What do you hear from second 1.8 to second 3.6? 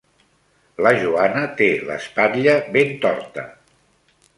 l'espatlla ben torta.